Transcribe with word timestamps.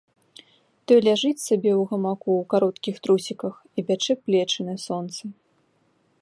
Той 0.91 0.99
ляжыць 1.07 1.43
сабе 1.47 1.69
ў 1.81 1.83
гамаку 1.91 2.25
ў 2.25 2.43
кароткіх 2.55 2.95
трусіках 3.05 3.53
і 3.77 3.85
пячэ 3.91 4.13
плечы 4.23 4.59
на 4.71 4.75
сонцы. 4.87 5.25